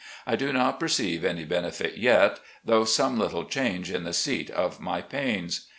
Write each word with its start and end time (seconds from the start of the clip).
I 0.25 0.35
do 0.35 0.51
not 0.51 0.79
perceive 0.79 1.23
any 1.23 1.45
benefit 1.45 1.95
yet, 1.99 2.39
though 2.65 2.85
some 2.85 3.19
little 3.19 3.45
change 3.45 3.91
in 3.91 4.03
the 4.03 4.13
seat 4.13 4.49
of 4.49 4.79
my 4.79 4.99
pains. 4.99 5.67